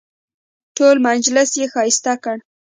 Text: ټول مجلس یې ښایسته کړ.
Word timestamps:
ټول 0.77 0.95
مجلس 1.07 1.49
یې 1.59 1.65
ښایسته 1.73 2.13
کړ. 2.23 2.37